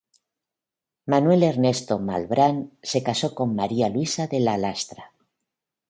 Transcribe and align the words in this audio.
Manuel 1.13 1.43
Ernesto 1.43 1.99
Malbrán 1.99 2.71
se 2.81 3.03
casó 3.03 3.35
con 3.35 3.53
María 3.55 3.87
Luisa 3.89 4.25
de 4.25 4.39
la 4.39 4.57
Lastra. 4.57 5.13